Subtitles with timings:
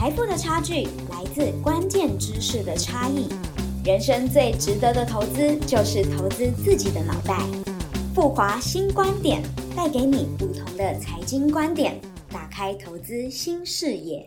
[0.00, 3.28] 财富的差距来自关键知识的差异。
[3.84, 7.38] 人生最值得的投资就是投资自己的脑袋。
[8.14, 9.42] 富华新观点
[9.76, 12.00] 带给你不同的财经观点，
[12.30, 14.26] 打开投资新视野。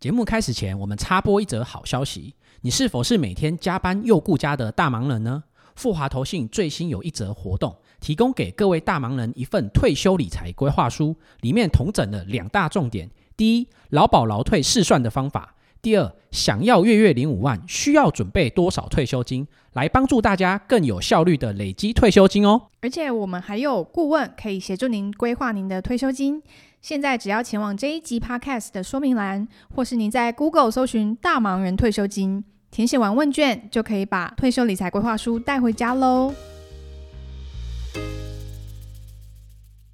[0.00, 5.44] 节目开始前，我们插播一则好消息：你是否是每天加班又顾家的大忙人呢？
[5.76, 22.68] 富华投信最新有一则活动，提供给各位大忙人一份退休理财规划书，里面统整了两大重点：第一，劳保劳退试算的方法；第二，想要月月领五万，需要准备多少退休金，来帮助大家更有效率的累积退休金哦。
[22.82, 26.42] 而且我们还有顾问可以协助您规划您的退休金。
[26.80, 36.34] 现在只要前往这一集 Podcast 的说明栏，或是您在 Google 搜寻“大忙人退休金”，填写完问卷就可以把退休理财规划书带回家喽。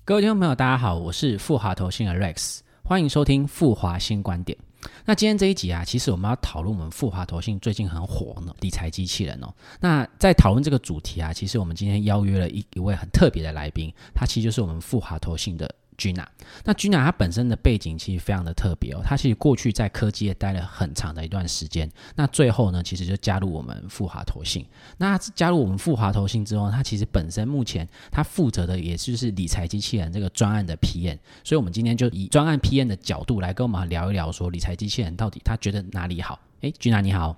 [0.04, 2.58] 各位听众朋友，大家好，我是富华投信的 Rex，
[2.90, 4.58] 欢迎收听富华新观点。
[5.04, 9.54] 那今天这一集啊，其实我们要讨论我们富华投信最近很火呢理财机器人哦。
[9.78, 15.72] 那在讨论这个主题啊，其实我们今天邀约了一一位很特别的来宾，他其实就是我们富华投信的。
[16.00, 16.24] Gina，
[16.64, 24.64] 那 Gina 她本身的背景其实非常的特别哦，她其实过去在科技业待了很长的一段时间，那最后呢，其实就加入我们富华投信。
[24.96, 36.40] 那加入我们富华投信之后，她其实本身目前她负责的也就是理财机器人这个专案的批验，所以我们今天就以专案批验的角度来跟我们聊一聊，说理财机器人到底他觉得哪里好？
[36.62, 37.36] 哎，Gina 你好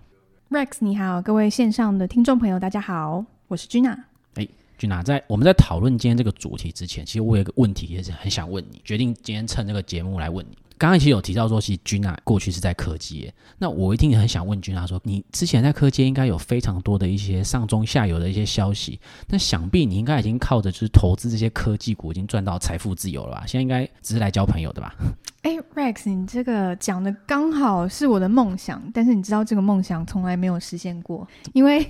[0.50, 4.04] ，Rex 你好，各位线上的听众朋友大家好，我是 Gina。
[4.82, 10.58] 君娜在我们在讨论今天这个主题之前，其实我有一个问题也是很想问你，决定今天趁这个节目来问你。
[10.76, 23.44] 刚刚其实有提到说，其实君娜过去是在科技业，那我一定很想问君娜说，你之前在科技应该有非常多的一些上中下游的一些消息，那想必你应该已经靠着就是投资这些科技股，已经赚到财富自由了吧？
[23.46, 24.96] 现在应该只是来交朋友的吧？
[25.42, 31.86] 哎，Rex，你这个讲的刚好是我的梦想，但是你知道这个梦想从来没有实现过，因为。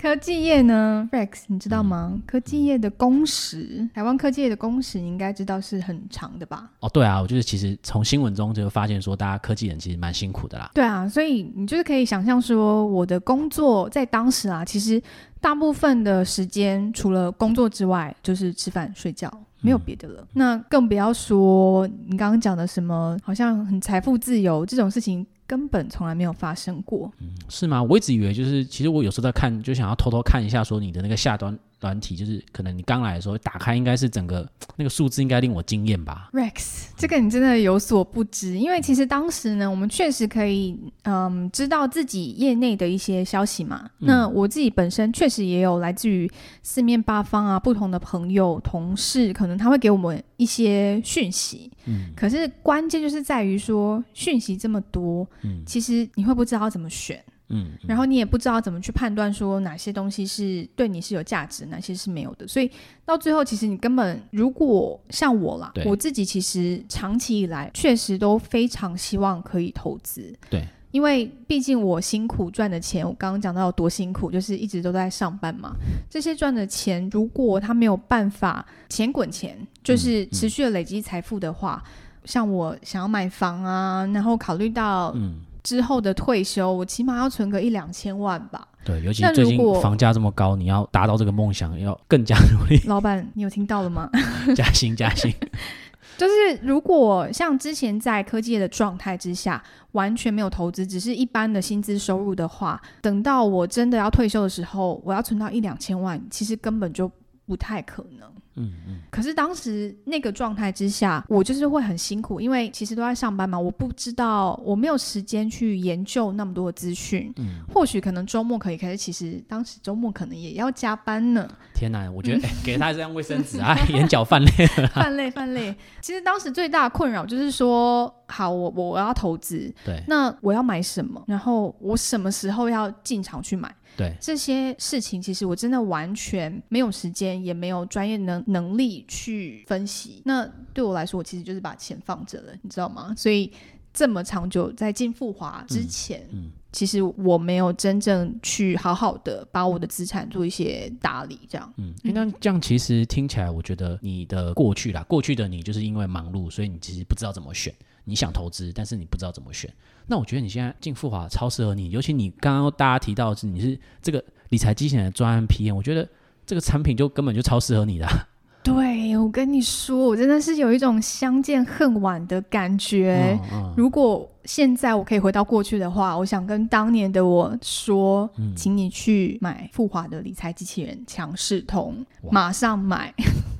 [0.00, 2.22] 科技业呢，Rex，你知道吗？
[2.24, 6.70] 科技业的工时，台湾科技业的工时，你应该知道是很长的吧？
[6.78, 10.70] 哦，对啊，我就是其实从新闻中就发现说，大家科技人其实蛮辛苦的啦。
[10.72, 15.02] 对啊，所以你就是可以想象说，我的工作在当时啊，其实
[15.40, 19.28] 大部分的时间除了工作之外，就是吃饭睡觉，
[19.60, 20.24] 没有别的了。
[20.34, 25.26] 那更不要说你刚刚讲的什么，好像很财富自由这种事情。
[25.48, 27.82] 根本从来没有发生过，嗯，是吗？
[27.82, 31.58] 我一直以为就是，其实我有时候在看，就想要偷偷看一下，说你的那个下端。
[31.80, 36.30] 软体就是可能你刚来的时候打开，应该是整个 那个数字应该令我惊艳吧。
[36.32, 43.88] Rex，这个你真的有所不知，因为其实当时呢，我们确实可以嗯知道自己业内的一些消息嘛。
[43.98, 46.30] 那我自己本身确实也有来自于
[46.62, 51.70] 四面八方啊不同的朋友同事，可能他会给我们一些讯息。
[51.86, 57.22] 嗯，可是关键就是在于说讯息这么多，嗯，其实你会不知道怎么选。
[57.50, 62.70] 嗯，然后你也不知道怎么去判断说哪些东西是对你是有价值，哪些是没有的，所以
[63.06, 75.74] 到最后其实你根本如果像我啦，我自己其实长期以来确实都非常希望可以投资，对，因为毕竟我辛苦赚的钱，我刚刚讲到有多辛苦，就是一直都在上班嘛，
[76.10, 81.82] 这些赚的钱如果他没有办法钱滚钱，就是持续的累积财富的话，
[82.24, 85.36] 像我想要买房啊，然后考虑到嗯。
[85.68, 88.66] 之后的退休，我起码要存个一两千万吧。
[88.82, 92.80] 对，尤其最近房价这么高，你要达到这个梦想，要更加努力。
[92.88, 94.08] 老板，你有听到了吗？
[94.56, 95.30] 加薪，加薪。
[96.16, 99.62] 就是如果像之前在科技业的状态之下，
[99.92, 107.10] 完全没有投资，只是一般的薪资收入的话，等到我真的要退休的时候，我要存到一两千万，其实根本就
[107.44, 108.26] 不太可能。
[108.58, 117.32] 嗯嗯，可是当时那个状态之下，我就是会很辛苦，因为其实都在上班嘛，我不知道我没有时间去研究那么多的资讯。
[117.36, 121.48] 嗯，或许可能周末可以，可是其实当时周末可能也要加班呢。
[121.74, 124.50] 天哪，我觉得给他这张卫生纸啊，眼角泛泪，
[124.92, 125.74] 泛泪泛泪。
[126.00, 131.22] 其实当时最大的困扰就是说，好，我我要投资，对，那我要买什么？
[131.28, 133.72] 然后我什么时候要进场去买？
[133.96, 140.22] 对这些事情，其实我真的完全没有时间，也没有专业能能力去分析。
[140.24, 143.14] 那对我来说，我其实就是把钱放着了，你知道吗？
[143.16, 143.52] 所以
[143.92, 151.72] 这么长久在进富华之前，嗯，其实我没有真正去好好的把我的资产做一些打理，这样。
[151.78, 157.74] 嗯，那这样其实听起来，我觉得你的过去啦，过去的你就是因为忙碌，所以你其实不知道怎么选。
[158.08, 159.70] 你想投资，但是你不知道怎么选。
[160.06, 166.08] 那我觉得你现在进富华超适合你，尤其你刚刚大家提到是你是这个理财机器人的专案 PM，我觉得
[166.46, 168.06] 这个产品就根本就超适合你的。
[168.64, 173.38] 对，我跟你说，我真的是有一种相见恨晚的感觉。
[173.44, 183.14] 嗯嗯如果现在我可以回到过去的话，我想跟当年的我说，嗯请你去买富华的理财机器人强势通，马上买。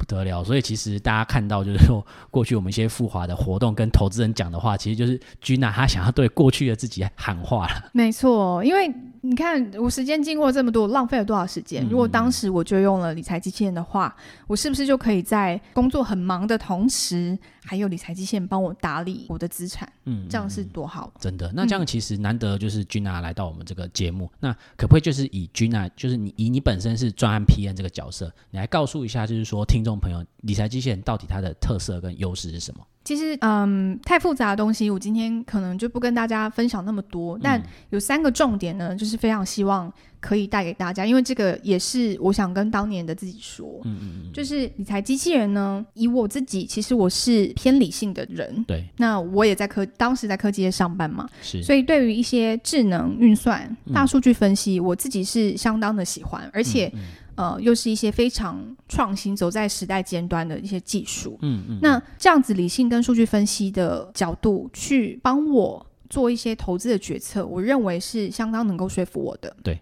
[0.09, 7.91] 不得了，所以其实大家看到就是说，过去我们一些富华的活动跟投资人讲的话，其实就是君娜她想要对过去的自己喊话了。
[7.93, 8.91] 没错，因为
[9.21, 11.85] 你看，我时间经过这么多，浪费了多少时间？
[11.87, 14.15] 嗯如果当时我就用了理财机器人的话，
[14.47, 19.91] 我是不是就可以在工作很忙的同时，还有理财机器人帮我打理我的资产？
[20.05, 21.13] 嗯，这样是多好。
[21.19, 21.51] 真的。
[21.55, 32.87] 那这样其实难得就是君娜来到我们这个节目，那可不可以就是以君娜，就是你以你本身是专案 P N 这个角色，你来告诉一下，就是说听众朋友，理财机器人到底它的特色跟优势是什么？
[33.05, 37.39] 其实，嗯，太复杂的东西，我今天可能就不跟大家分享那么多。
[37.43, 39.91] 但有三个重点呢，就是非常希望
[40.21, 48.63] 可以带给大家，因为这个也是我想跟当年的自己说，嗯嗯嗯，就是理财机器人呢，以我自己，其实我是偏理性的人。
[48.65, 57.01] 对，那我也在科，当时在科技业上班嘛，是，所以对于一些智能运算、嗯大数据分析，我自己是相当的喜欢，而且、嗯
[57.39, 61.39] 呃，又是一些非常创新、走在时代尖端的一些技术。
[61.43, 69.57] 嗯嗯，那这样子理性跟数据分析的角度去帮我做一些投资的决策，我认为是相当能够说服我的。
[69.63, 69.81] 对。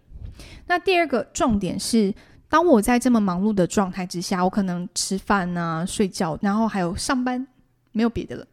[0.66, 2.14] 那第二个重点是，
[2.46, 7.46] 当我在这么忙碌的状态之下，我可能吃饭啊、睡觉，然后还有上班，
[7.92, 8.46] 没有别的了。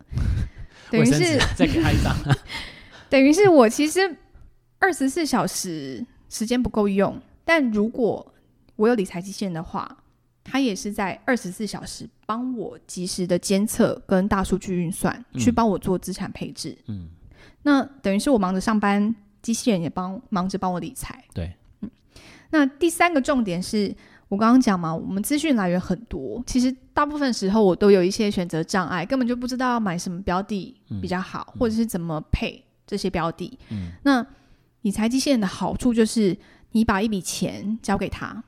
[0.89, 2.15] 等于是，再给他一张。
[3.11, 4.15] 等于是我其实
[4.79, 8.32] 二十四小时时间不够用，但如果
[8.75, 9.97] 我有理财机器人的话，
[10.43, 16.77] 它也是在二十四小时帮我及时的监测跟大数据运算，嗯去帮我做资产配置。
[16.87, 17.07] 嗯，
[17.63, 21.23] 那等于是我忙着上班，机器人也帮忙着帮我理财。
[21.33, 21.89] 对，嗯
[22.51, 23.95] 那第三个重点是
[24.27, 33.57] 我刚刚讲嘛，我们资讯来源很多，其实大部分时候我都有一些选择障碍，根本就不知道要买什么标的比较好，或者是怎么配这些标的。
[33.69, 34.25] 嗯，那
[34.81, 36.37] 理财机器人的好处就是，
[36.73, 38.43] 你把一笔钱交给他，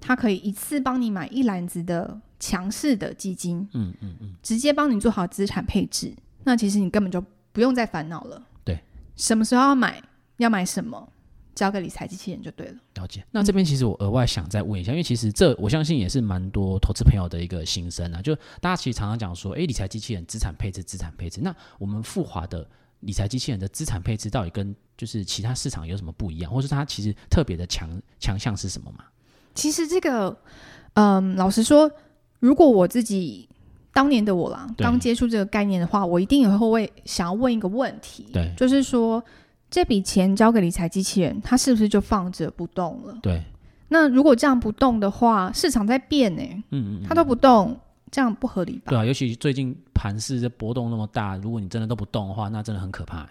[0.00, 6.14] 对，他可以一次帮你买一篮子的强势的基金，嗯嗯嗯，直接帮你做好资产配置。
[6.44, 7.22] 那其实你根本就
[7.52, 8.42] 不用再烦恼了。
[8.64, 8.78] 对，
[9.16, 10.02] 什么时候要买，
[10.38, 11.12] 要买什么，
[11.54, 12.76] 交给理财机器人就对了。
[12.94, 13.24] 了解。
[13.32, 22.66] 那这边其实我额外想再问一下，因为其实这我相信也是蛮多投资朋友的一个心声啊，就大家其实常常讲说，诶，理财机器人资产配置、资产配置，那我们富华的
[23.00, 29.04] 理财机器人的资产配置到底跟就是其他市场有什么不一样，或是它其实特别的强强项是什么嘛？
[29.54, 30.36] 其实这个，
[30.94, 31.90] 嗯，老实说，
[32.40, 33.48] 如果我自己
[33.92, 39.22] 当年的我啦，刚接触这个概念的话，我一定也会为想要问一个问题，对就是说
[39.70, 43.18] 这笔钱交给理财机器人，它是不是就放着不动了？
[43.20, 43.42] 对，
[43.88, 47.76] 那如果这样不动的话，市场在变呢、嗯嗯嗯，它都不动，
[48.10, 48.90] 这样不合理吧？
[48.90, 53.28] 对啊，尤其最近盘市这波动那么大，如果你真的都不动的话，那真的很可怕、欸。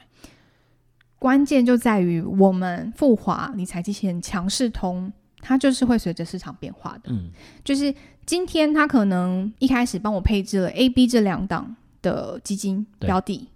[1.19, 5.11] 关键就在于我们富华理财机器人强势通，
[5.47, 7.03] 它就是会随着市场变化的。
[7.05, 7.31] 嗯，
[7.63, 7.93] 就是
[8.25, 13.47] 今天它可能一开始帮我配置了 A、B 这两档的基金标的，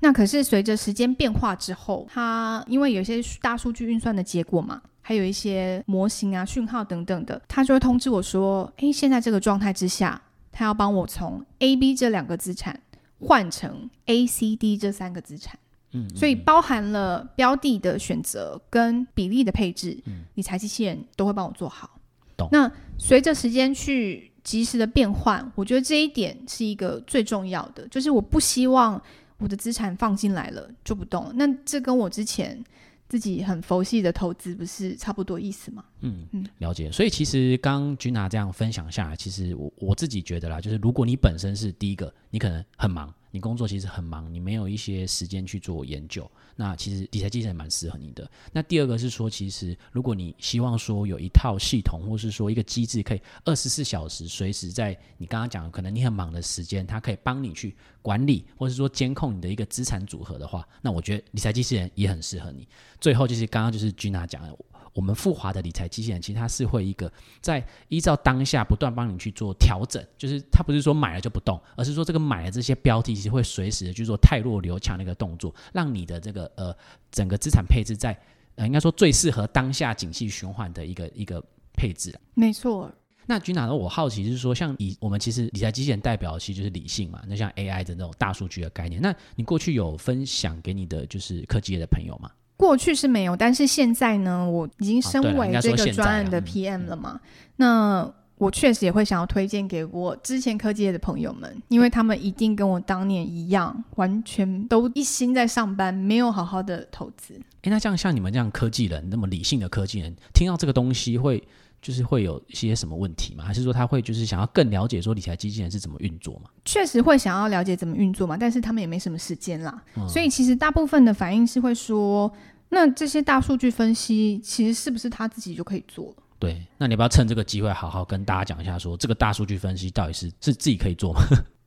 [0.00, 10.20] 那可是随着时间变化之后，它因为有一些大数据运算的结果嘛，还有一些模型啊、讯号等等的，它就会通知我说：“诶，现在这个状态之下，
[10.52, 12.78] 它要帮我从 A、B 这两个资产
[13.18, 15.58] 换成 A、C、D 这三个资产。”
[15.92, 21.98] 嗯，所以包含了标的的选择跟比例的配置，嗯理财机器人都会帮我做好
[22.36, 22.48] 懂。
[22.52, 29.00] 那随着时间去及时的变换，我觉得这一点是一个最重要的，就是我不希望
[29.38, 31.32] 我的资产放进来了就不动了。
[31.34, 32.62] 那这跟我之前
[33.08, 35.84] 自己很佛系的投资不是差不多意思吗？
[36.00, 36.92] 嗯嗯，了解。
[36.92, 48.28] 所以其实刚君娜这样分享下来，其实我我自己觉得啦，就是如果你本身是第一个，你可能很忙，你工作其实很忙，你没有一些时间去做研究，那其实理财机器人蛮适合你的。
[48.52, 62.66] 那第二个是说，其实如果你希望说有一套系统，或是说一个机制，可以二十四小时随时在你刚刚讲的，可能你很忙的时间，它可以帮你去管理，或是说监控你的一个资产组合的话，那我觉得理财机器人也很适合你。
[63.00, 64.56] 最后就是刚刚就是君娜讲的。
[64.92, 76.76] 我们富华的理财机器人，其实它是会一个在依照当下不断帮你去做调整，就是它不是说买了就不动，而是说这个买了这些标的，其实会随时的去做太弱留强的一个动作，让你的这个呃
[77.10, 78.18] 整个资产配置在
[78.56, 81.42] 呃应该说最适合当下景气循环的一个一个
[81.72, 82.18] 配置。
[82.34, 82.90] 没错，
[83.26, 83.74] 那君娜呢？
[83.74, 92.30] 我好奇是说，像以我们其实理财机器人代表的其实就是理性嘛，那像 AI 的那种大数据的概念，那你过去有分享给你的就是科技业的朋友吗？
[92.60, 97.18] 过去是没有，但是现在呢，我已经身为这个专案的 PM 了嘛，
[97.56, 107.40] 那我确实也会想要推荐给我之前科技业的朋友们，因为他们一定跟我当年一样，完全都一心在上班，没有好好的投资。
[107.62, 111.42] 哎，那这样像你们这样科技人，那么理性的科技人，听到这个东西会
[111.82, 113.44] 就是会有一些什么问题吗？
[113.44, 116.50] 还是说他会就是想要更了解说理财机器人是怎么运作吗？
[116.64, 122.30] 确实会想要了解怎么运作嘛，但是他们也没什么时间啦，所以其实大部分的反应是会说，
[122.68, 126.22] 那这些大数据分析其实是不是他自己就可以做了？
[126.38, 131.20] 对，那你要不要趁这个机会好好跟大家讲一下，说这个大数据分析到底是是自己可以做吗？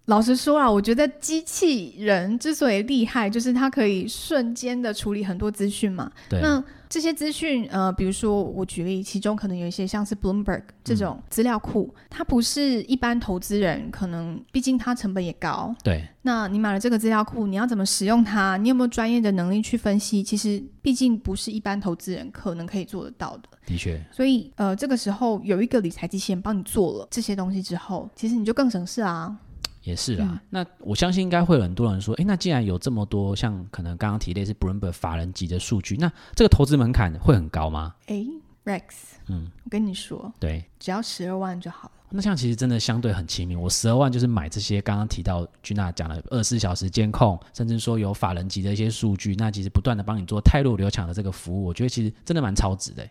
[0.06, 6.12] 老实说啊，我觉得机器人之所以厉害，就是它可以瞬间的处理很多资讯嘛。
[6.30, 15.74] 对，那这些资讯，呃，比如说我举例，其中可能有一些像是 Bloomberg 这种资料库，它不是一般投资人可能，毕竟它成本也高。
[15.82, 18.58] 对，那你买了这个资料库，你要怎么使用它？
[18.58, 20.22] 你有没有专业的能力去分析？
[20.22, 23.44] 其实，毕竟不是一般投资人可能可以做得到的。
[23.66, 24.00] 的确。
[24.12, 29.36] 所以，呃，这个时候有一个理财机器人帮你做了这些东西之后，其实你就更省事啊。
[29.84, 37.94] 也是啦，那我相信应该会有很多人说，哎，那既然有这么多像可能刚刚提类是 Bloomberg 法人级的数据，那这个投资门槛会很高吗？
[38.08, 38.26] 哎
[38.64, 38.82] ，Rex，
[39.28, 41.92] 嗯，我跟你说，对，只要十二万就好了。
[42.16, 53.04] 那像其实真的相对很亲民，我十二万就是买这些刚刚提到君娜讲的二十四小时监控，甚至说有法人级的一些数据，那其实不断的帮你做泰弱流强的这个服务，我觉得其实真的蛮超值的。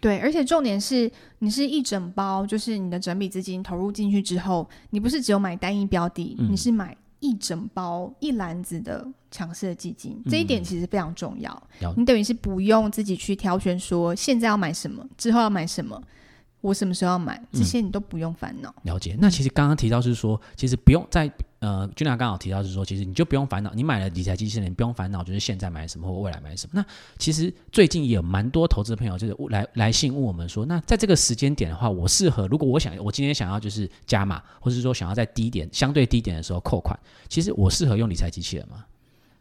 [0.00, 11.62] 对，而且重点是，你是一整包，就是你的整笔资金投入进去之后，你不是只有买单一标的，你是买一整包一篮子的强势的基金，这一点其实非常重要。
[11.96, 16.02] 你等于是不用自己去挑选，说现在要买什么，之后要买什么。
[16.62, 17.42] 我什么时候要买？
[17.52, 18.74] 这些你都不用烦恼。
[18.82, 19.16] 了解。
[19.18, 21.26] 那其实刚刚提到是说，其实不用在
[21.60, 26.72] 呃，君娜刚好提到是说，其实你就不用烦恼，你买了理财机器人，不用烦恼，就是现在买什么或未来买什么。
[26.74, 26.84] 那
[27.18, 36.98] 其实最近也有蛮多投资朋友就是来来信问我们说，那在这个时间点的话，我适合如果我想我今天想要就是加码，或者是说想要在低点相对低点的时候扣款，
[37.28, 38.84] 其实我适合用理财机器人吗？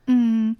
[0.07, 0.55] 嗯。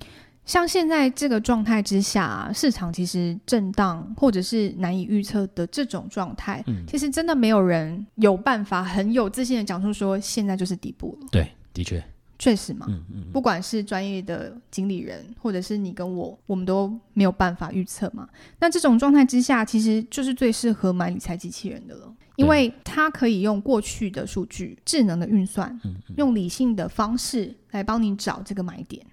[0.49, 11.27] 像现在这个状态之下，市场其实震荡或者是难以预测的这种状态，其实真的没有人有办法很有自信的讲出说现在就是底部了。
[11.31, 12.03] 对，的确，
[12.39, 12.87] 确实嘛。
[12.89, 13.25] 嗯嗯。
[13.31, 18.27] 不管是专业的经理人，或者是你跟我，我们都没有办法预测嘛。
[18.59, 25.79] 那这种状态之下，其实就是最适合买理财机器人的了，因为它可以用过去的数据、智能的运算，
[26.17, 29.05] 用理性的方式来帮你找这个买点。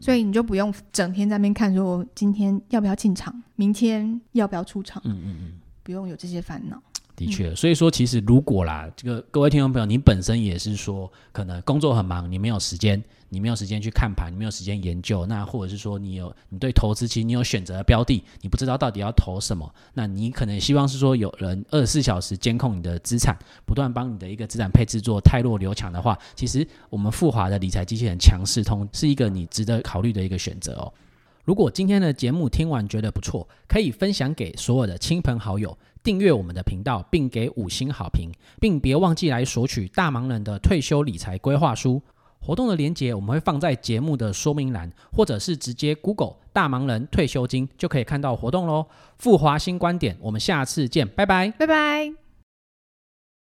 [0.00, 5.52] 所以你就不用整天在那边看，说今天要不要进场，明天要不要出场，嗯嗯嗯，
[5.82, 6.82] 不用有这些烦恼。
[7.26, 30.92] 的确，所以说其实如果啦，这个各位听众朋友，你本身也是说可能工作很忙，你没有时间，你没有时间去看盘，你没有时间研究，那或者是说你有你对投资其实你有选择的标的，你不知道到底要投什么，那你可能希望是说有人二十四小时监控你的资产，不断帮你的一个资产配置做太弱留强的话，其实我们富华的理财机器人强势通是一个你值得考虑的一个选择哦。
[31.44, 38.30] 如果今天的节目听完觉得不错，可以分享给所有的亲朋好友，订阅我们的频道，并给五星好评，
[38.60, 42.02] 并别忘记来索取大忙人的退休理财规划书。
[42.40, 48.86] 活动的链接我们会放在节目的说明栏，或者是直接 Google 大忙人退休金就可以看到活动喽。
[49.18, 52.21] 富华新观点，我们下次见，拜拜，拜拜。